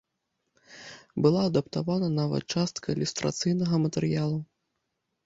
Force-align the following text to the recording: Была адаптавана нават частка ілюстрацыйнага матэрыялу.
Была 1.25 1.41
адаптавана 1.49 2.07
нават 2.21 2.43
частка 2.57 2.85
ілюстрацыйнага 2.97 3.75
матэрыялу. 3.85 4.39